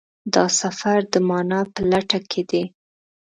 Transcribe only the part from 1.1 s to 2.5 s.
د مانا په لټه کې